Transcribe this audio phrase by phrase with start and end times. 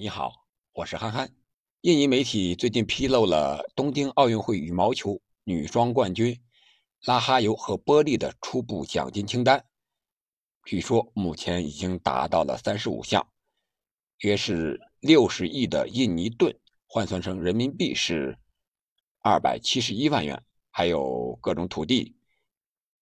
[0.00, 1.30] 你好，我是憨憨。
[1.82, 6.40] 印尼媒体最近披露了东京奥运会羽毛球女双冠军
[7.04, 9.62] 拉哈尤和波利的初步奖金清单，
[10.64, 13.28] 据说目前已经达到了三十五项，
[14.20, 18.38] 约是六十亿的印尼盾，换算成人民币是
[19.22, 22.16] 二百七十一万元，还有各种土地、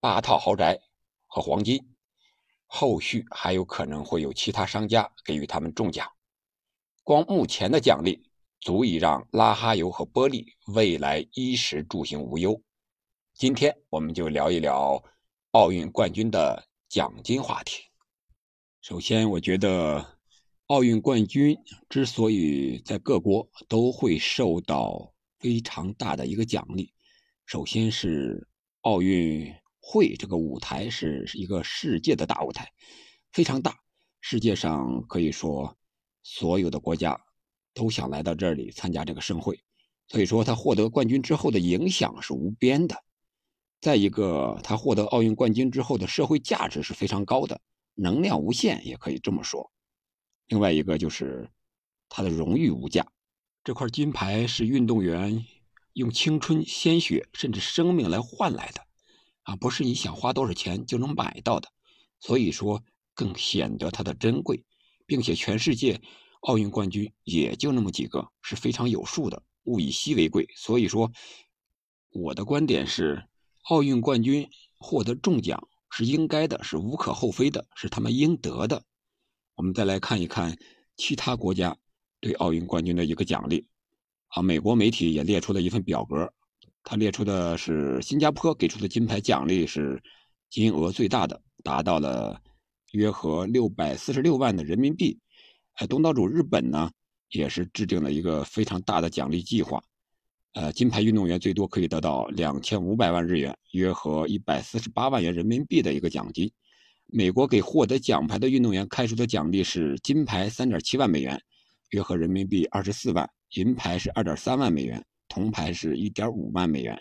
[0.01, 0.81] 八套豪宅
[1.29, 1.95] 和黄金。
[2.67, 6.11] 后续还有可能会有其他商家给予他们中奖。
[7.09, 8.23] 光目前的奖励
[8.61, 12.63] 足以让拉哈尤和波利未来衣食住行无忧。
[13.33, 15.03] 今天我们就聊一聊
[15.53, 17.83] 奥运冠军的奖金话题。
[18.83, 20.19] 首先，我觉得
[20.67, 21.57] 奥运冠军
[21.89, 26.93] 之所以在各国都会受到非常大的一个奖励，
[27.47, 28.47] 首先是
[28.83, 32.71] 奥运会这个舞台是一个世界的大舞台，
[33.33, 33.79] 非常大，
[34.21, 35.78] 世界上可以说。
[36.31, 37.19] 所有的国家
[37.73, 39.59] 都想来到这里参加这个盛会，
[40.09, 43.03] 所以说他获得冠军之后的影响是无边的。
[43.81, 47.63] 再一个，他获得奥运冠军之后的社会价值是非常高的，
[47.95, 49.73] 能量无限，也可以这么说。
[50.49, 51.49] 另外一个就是
[52.11, 53.11] 他的荣誉无价，
[53.65, 55.47] 这块金牌是运动员
[55.95, 58.83] 用青春、鲜血甚至生命来换来的，
[59.45, 61.71] 啊，不是你想花多少钱就能买到的，
[62.21, 62.85] 所以说
[63.15, 64.63] 更显得它的珍贵。
[65.09, 65.99] 并且全世界
[66.43, 70.47] 奥运冠军也就那么几个，是非常有数的，物以稀为贵。
[70.55, 71.11] 所以说，
[72.11, 73.25] 我的观点是，
[73.71, 78.85] 奥运冠军获得中奖是应该的，是无可厚非的，是他们应得的。
[79.57, 80.55] 我们再来看一看
[80.99, 81.75] 其他国家
[82.21, 83.67] 对奥运冠军的一个奖励。
[84.29, 86.31] 啊，美国媒体也列出了一份表格，
[86.85, 90.03] 他列出的是新加坡给出的金牌奖励是
[90.51, 92.39] 金额最大的，达到了。
[92.93, 95.19] 约合六百四十六万的人民币，
[95.79, 96.91] 呃，东道主日本呢，
[97.31, 99.83] 也是制定了一个非常大的奖励计划，
[100.55, 106.51] 呃，金牌运动员最多可以得到两千五百万日元，约合一百四十八万元人民币的一个奖金。
[107.11, 111.39] 美国给获得奖牌的运动员开出的奖励是金牌三点七万美元，
[111.91, 116.99] 约合人民币二十四万，银牌是二点三万美元，铜牌是一点五万美元。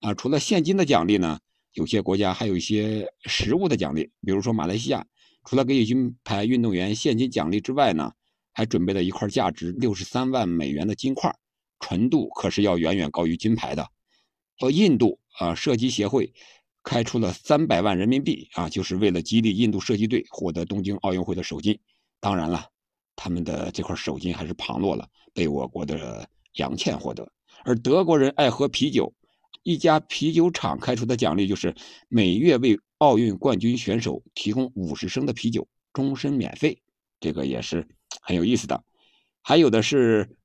[0.00, 1.38] 啊，除了现金的奖励呢，
[1.74, 5.06] 有些国家还有一些实物的奖励，比如说马来西亚。
[5.44, 8.12] 除了给予金牌运动员现金奖励之外呢，
[8.52, 11.34] 还准备了一块价值六十三万美元的金块，
[11.80, 13.88] 纯度可是要远远高于金牌的。
[14.58, 16.30] 和印度啊射击协会
[16.82, 21.78] 开出了三百万人民币啊，就是为了激励印度射击队获得东京奥运会的首金。
[22.20, 22.66] 当然了，
[23.16, 27.26] 他们的这块首金还是旁落了，被我国的杨倩获得。
[27.64, 29.10] 而德国人爱喝啤酒，
[29.62, 31.74] 一家啤酒厂开出的奖励就是
[32.08, 32.78] 每月为。
[33.00, 36.82] 奥运冠军选手提供五十升的啤酒，终身免费，
[37.18, 37.88] 这个也是
[38.20, 38.84] 很有意思的。
[39.40, 40.36] 还有的是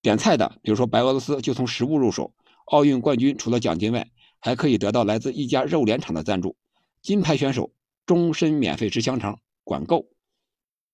[0.00, 2.34] 点菜的，比如说白俄罗斯就从食物入手。
[2.64, 4.10] 奥运冠军除了奖金外，
[4.40, 6.56] 还可以得到来自一家肉联厂的赞助。
[7.02, 7.74] 金牌选手
[8.06, 10.08] 终身免费吃香肠，管够。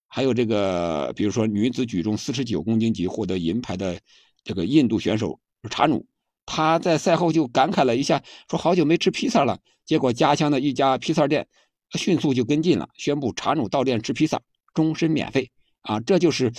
[0.09, 4.01] 还有这个，比如说女子举重四十九公斤级获得银牌的
[4.43, 5.39] 这个印度选手
[5.71, 6.05] 查努。
[6.47, 9.59] 他在赛后就感慨了一下，说好久没吃披萨了。
[9.84, 11.47] 结果家乡的一家披萨店
[11.93, 14.41] 迅速就跟进了，宣布查努到店吃披萨
[14.72, 15.50] 终身免费。
[15.83, 16.50] 啊，这就是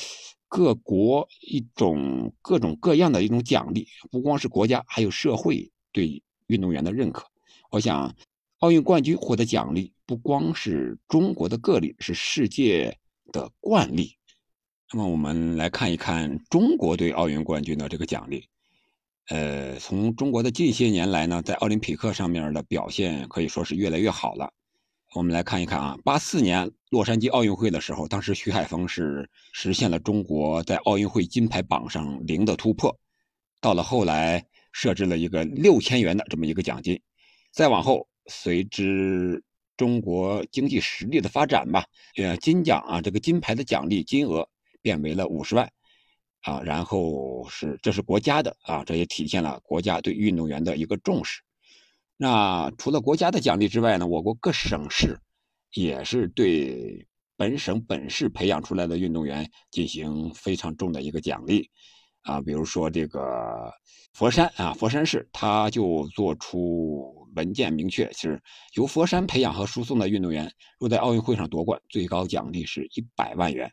[0.47, 7.25] 各国一种各种各样的一种奖励，不光是国家，还有社会对运动员的认可。
[7.71, 8.15] 我想，
[8.59, 12.95] 奥运冠军获得奖励不光是中国的个例，是世界
[13.31, 14.15] 的惯例。
[14.93, 18.47] 那么，我们来看一看中国对奥运冠军的这个奖励。
[19.29, 24.51] 呃，从中国的近些年来呢，在奥林匹克上面的表现可以说是越来越好了。
[25.15, 32.95] 我们来看一看啊，八四年洛杉矶奥运会的时候，当时徐海峰是实现了中国在奥运会金牌榜上零的突破。
[33.59, 37.01] 到了后来，设置了一个六千元的这么一个奖金。
[37.51, 39.43] 再往后，随之
[39.75, 41.83] 中国经济实力的发展吧，
[42.17, 44.47] 呃，金奖啊，这个金牌的奖励金额
[44.83, 45.67] 变为了五十万。
[46.45, 51.41] 啊，然后是这是国家的啊，这也体现了国家对运动员的一个重视。
[52.17, 55.19] 那除了国家的奖励之外呢，我国各省市
[55.73, 57.05] 也是对
[57.35, 61.67] 本省本市培养出来的运动员进行非常重的一个奖励
[62.21, 62.39] 啊。
[62.39, 63.73] 比如说这个
[64.13, 68.39] 佛山啊，佛山市他就做出文件明确，是
[68.75, 70.49] 由佛山培养和输送的运动员，
[70.79, 73.71] 若在奥运会上夺冠，最高奖励是一百万元。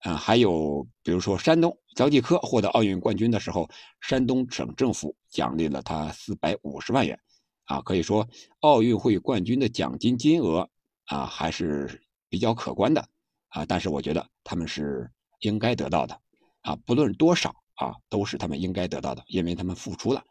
[0.00, 3.68] 啊，还有比如说山东张继科获得奥运冠军的时候，
[4.00, 7.18] 山东省政府奖励了他四百五十万元，
[7.64, 8.28] 啊，可以说
[8.60, 10.68] 奥运会冠军的奖金金额
[11.06, 13.08] 啊还是比较可观的，
[13.48, 15.10] 啊，但是我觉得他们是
[15.40, 16.20] 应该得到的。
[16.62, 20.22] 啊，不论多少啊，都是他们应该得到的，因为他们付出了。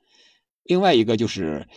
[0.63, 1.67] 另外一个就是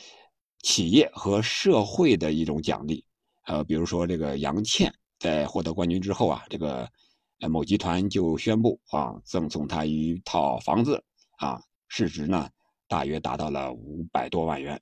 [0.62, 3.04] 企业和社会的一种奖励，
[3.46, 6.90] 呃，比如说这个杨倩在获得冠军之后啊，这个
[7.48, 11.02] 某集团就宣布啊，赠送他一套房子
[11.38, 12.48] 啊，市值呢
[12.86, 14.80] 大约达到了五百多万元。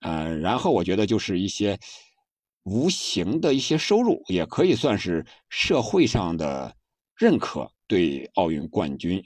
[0.00, 1.78] 呃，然后我觉得就是一些
[2.64, 6.76] 无形的一些收入，也可以算是社会上的
[7.16, 9.22] 认可，对奥运冠军、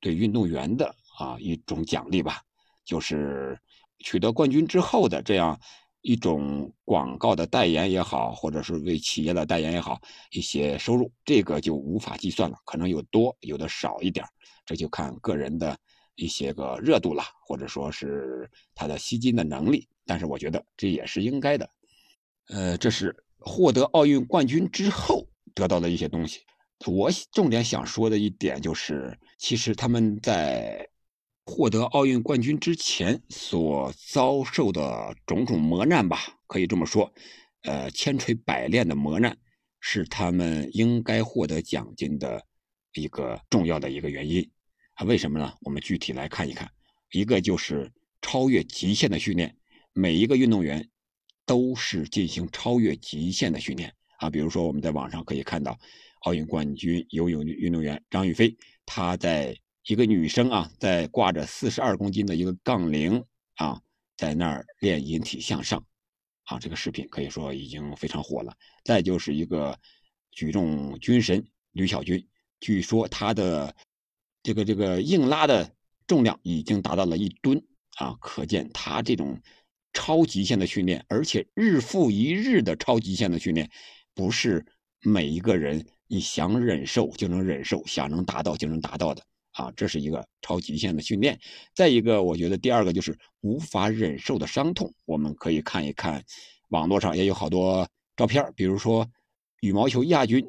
[0.00, 2.40] 对运动员的啊一种奖励吧。
[2.84, 3.60] 就是
[3.98, 5.60] 取得冠军之后的这样
[6.00, 10.00] 一种广告的代言也好，或者是为企业的代言也好，
[10.30, 14.24] 一些收入，这个就无法计算了，可能有多，有的少一点，
[14.64, 15.76] 这就看个人的
[16.14, 19.86] 一些个热度了，或者说是他的吸金的能力。
[20.06, 21.68] 但是我觉得这也是应该的，
[22.48, 26.40] 呃，这是获得奥运冠军之后得到的一些东西。
[26.86, 30.88] 我重点想说的一点就是，其实他们在
[31.48, 37.10] 获得奥运冠军之前所遭受的种种磨难吧，可以这么说，
[37.62, 39.34] 呃，千锤百炼的磨难
[39.80, 42.44] 是他们应该获得奖金的
[42.92, 44.46] 一个重要的一个原因。
[44.92, 45.54] 啊，为什么呢？
[45.62, 46.70] 我们具体来看一看，
[47.12, 47.90] 一个就是
[48.20, 49.56] 超越极限的训练。
[49.94, 50.86] 每一个运动员
[51.46, 55.78] 都是进行超越极限的训练啊，比如说我们在网上可以看到，
[56.26, 58.54] 奥运冠军游泳运动员张雨霏，
[58.84, 59.56] 她在
[59.88, 63.24] 一个女生啊，在挂着四十二公斤的一个杠铃
[63.54, 63.80] 啊，
[64.18, 65.82] 在那儿练引体向上
[66.44, 68.54] 啊，这个视频可以说已经非常火了。
[68.84, 69.74] 再就是一个
[70.30, 71.42] 举重军神
[71.72, 72.22] 吕小军，
[72.60, 73.74] 据说他的
[74.42, 75.72] 这个这个硬拉的
[76.06, 77.58] 重量已经达到了一吨
[77.96, 79.40] 啊，可见他这种。
[79.94, 83.68] 超极限的训练，而且日复一日的超极限的训练，
[84.14, 84.64] 不是
[85.00, 89.24] 每一个人你想忍受就能忍受，想能达到就能达到的
[89.58, 89.72] 啊！
[89.76, 91.38] 这是一个超极限的训练。
[91.74, 94.94] 再一个，我觉得第二个就是无法忍受的伤痛。
[95.04, 96.24] 我们可以看一看，
[96.68, 99.06] 网络上也有好多照片，比如说
[99.60, 100.44] 羽毛球亚军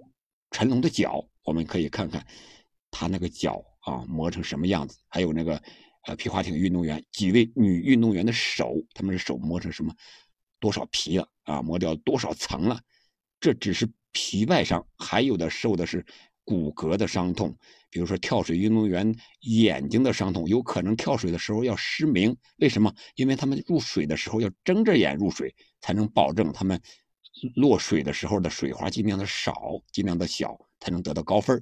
[0.52, 2.26] 陈龙的脚，我们可以看看
[2.92, 5.62] 他那个脚啊磨成什么样子，还有那个。
[6.08, 9.94] 呃，皮划艇运动员几位女运动员的手，他们的手磨成什么
[10.58, 11.62] 多少皮了啊？
[11.62, 12.80] 磨掉多少层了？
[13.42, 16.06] 这只是皮外伤，还有的受的是
[16.50, 17.56] 骨骼的伤痛。
[17.92, 22.36] 比如说跳水运动员眼睛的伤痛，有可能跳水的时候要失明。
[22.58, 22.92] 为什么？
[23.14, 26.82] 因为他们入水的时候要睁着眼入水，才能保证他们
[27.56, 29.54] 落水的时候的水花尽量的少，
[29.92, 31.62] 尽量的小，才能得到高分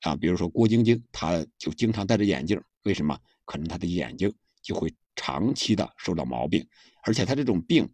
[0.00, 3.16] 啊，比如说郭晶晶，她就经常戴着眼镜，为什么？
[3.44, 6.66] 可能他的眼睛就会长期的受到毛病，
[7.04, 7.88] 而且他这种病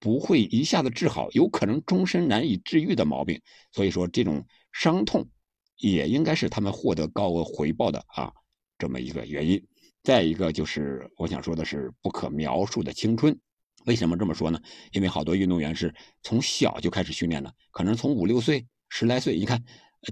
[0.00, 3.40] 不会一下子治好，有可能终身难以治愈的毛病。
[3.72, 5.28] 所以说，这种伤痛
[5.76, 8.32] 也应该是他们获得高额回报的啊
[8.78, 9.62] 这么一个原因。
[10.02, 13.38] 再一个就是我想说的是不可描述的青春。
[13.84, 14.60] 为什么这么说呢？
[14.92, 19.36] 因为好多运动员是从小就开始训练的，可能从五六岁、十来岁。
[19.36, 19.62] 你看，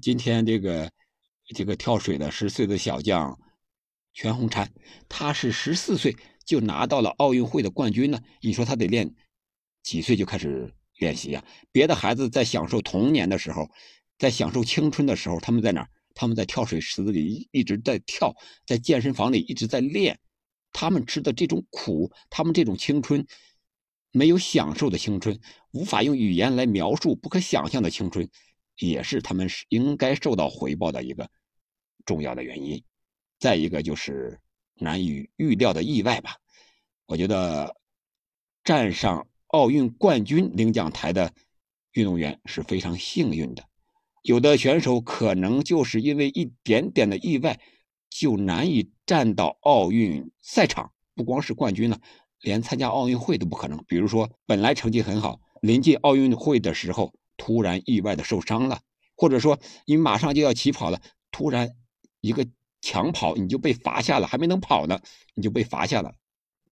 [0.00, 0.90] 今天这个
[1.54, 3.38] 这个跳水的十岁的小将。
[4.16, 4.68] 全红婵，
[5.08, 6.16] 他是十四岁
[6.46, 8.20] 就拿到了奥运会的冠军呢。
[8.40, 9.12] 你说他得练
[9.82, 11.44] 几岁就开始练习呀？
[11.72, 13.68] 别的孩子在享受童年的时候，
[14.18, 15.88] 在享受青春的时候，他们在哪？
[16.14, 18.32] 他们在跳水池子里一直在跳，
[18.66, 20.18] 在健身房里一直在练。
[20.72, 23.26] 他们吃的这种苦，他们这种青春，
[24.12, 25.40] 没有享受的青春，
[25.72, 28.28] 无法用语言来描述，不可想象的青春，
[28.78, 31.28] 也是他们应该受到回报的一个
[32.04, 32.82] 重要的原因。
[33.40, 34.40] 再一个就是
[34.74, 36.36] 难以预料的意外吧，
[37.06, 37.74] 我觉得
[38.62, 41.32] 站上奥运冠军领奖台的
[41.92, 43.64] 运动员是非常幸运的，
[44.24, 47.60] 有的选手可能就是因为一点点的意外
[48.08, 52.00] 就难以站到奥运赛场，不光是冠军了，
[52.40, 53.84] 连参加奥运会都不可能。
[53.86, 58.80] 比如说本来成绩很好，临近奥运会的时候突然意外的受伤了，
[59.14, 61.00] 或者说你马上就要起跑了，
[61.30, 61.70] 突然
[62.20, 62.46] 一个。
[62.86, 65.00] 抢跑你就被罚下了，还没能跑呢，
[65.34, 66.12] 你就被罚下了。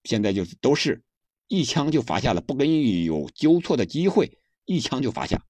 [0.05, 1.03] 现在就是都是
[1.49, 5.43] 一枪就罚下了，不给你有纠错的机会，一枪就罚下，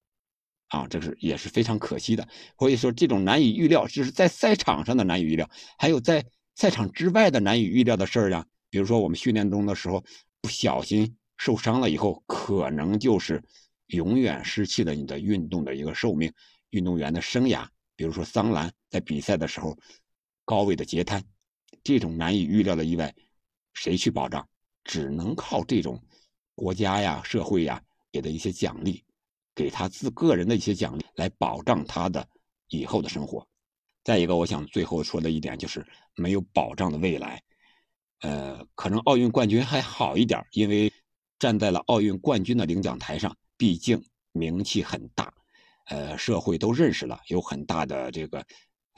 [0.73, 2.26] 啊，这是也是非常可惜的。
[2.59, 5.49] 所以说这种难以预料，就是在赛场上的难以预料，
[5.79, 6.25] 还有在
[6.57, 8.45] 赛场之外的难以预料的事儿呀。
[8.71, 10.02] 比如说我们训练中的时候
[10.41, 13.43] 不小心受伤了以后，可能就是
[13.88, 16.33] 永远失去了你的运动的一个寿命，
[16.71, 17.67] 运动员的生涯。
[17.95, 19.76] 比如说桑兰在比赛的时候。
[20.45, 21.23] 高位的截瘫，
[21.85, 23.14] 这种难以预料的意外，
[23.75, 24.47] 谁去保障？
[24.83, 26.02] 只能靠这种
[26.57, 29.05] 国家呀、社会呀给的一些奖励，
[29.54, 32.26] 给他自个人的一些奖励，来保障他的
[32.68, 33.47] 以后的生活。
[34.04, 37.42] 再一个，我想最后说的一点就是没有保障的未来。
[38.21, 40.92] 呃，可能奥运冠军还好一点，因为
[41.38, 45.32] 站在了奥运冠军的领奖台上，毕竟名气很大，
[45.87, 48.44] 呃，社会都认识了，有很大的这个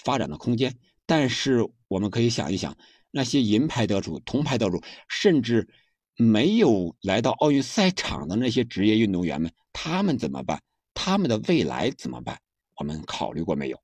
[0.02, 0.74] 发展的空间。
[1.06, 2.76] 但是我们可以想一想，
[3.10, 5.68] 那些银牌得主、铜牌得主，甚至
[6.16, 10.60] 没有来到奥运赛场的那些职业运动员们，他们怎么办？
[10.94, 12.38] 他们的未来怎么办？
[12.76, 13.78] 我们考虑过没有？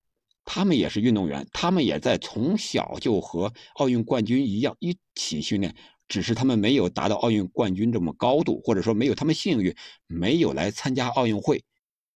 [0.45, 5.75] 他们也是运动员，他们也在从小就和奥运冠军一样一起训练，
[6.09, 9.75] 只是他们没有达到奥运冠军这么高度，或者说没有他们幸运，
[10.07, 11.63] 没有来参加奥运会，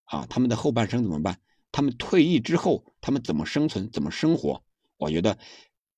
[0.06, 1.38] 啊，他们的后半生怎么办？
[1.70, 4.62] 他们退役之后，他们怎么生存，怎么生活？
[4.96, 5.36] 我觉得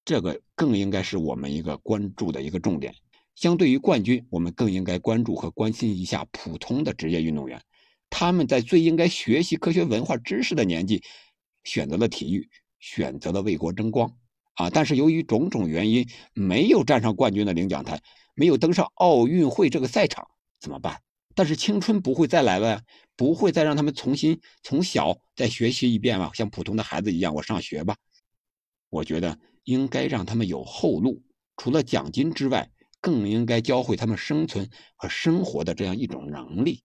[0.04, 2.94] 这个更应该是我们一个关注的一个重点。
[3.36, 7.62] 相对于冠军，我们更应该关注和关心一下普通的职业运动员，
[8.10, 11.00] 他们在最应该学习科学文化知识的年纪。
[11.64, 14.08] 选择了体育，选择了为国争光，
[14.54, 14.70] 啊！
[14.70, 18.00] 但是由于种种原因，没有站上冠军的领奖台，
[18.36, 20.24] 没有登上奥运会这个赛场，
[20.60, 21.02] 怎么办？
[21.34, 22.82] 但是青春不会再来了呀，
[23.16, 26.30] 不会再让他们重新从小再学习一遍吧？
[26.34, 27.96] 像普通的孩子一样，我上学吧。
[28.88, 31.20] 我觉得应该让他们有后路，
[31.56, 36.82] 除了奖金之外，更应该教会他们生存和生活的这样一种能力。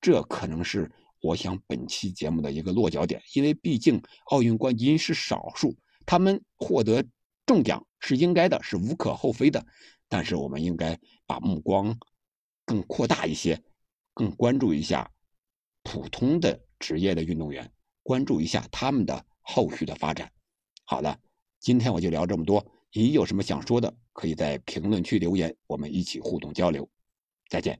[0.00, 0.90] 这可能是。
[1.20, 5.74] 我想本期节目的一个落脚点，因为毕竟奥运冠军是少数，
[6.04, 7.02] 他们获得
[7.46, 9.66] 中奖是应该的，是无可厚非的。
[10.06, 11.98] 但是我们应该把目光
[12.66, 13.58] 更扩大一些，
[14.12, 15.10] 更关注一下
[15.82, 17.72] 普通的职业的运动员，
[18.02, 20.30] 关注一下他们的后续的发展。
[20.84, 21.18] 好了，
[21.58, 22.62] 今天我就聊这么多。
[22.96, 26.88] 你有什么想说的，可以在评论区留言，我们一起互动交流。
[27.48, 27.76] 再见。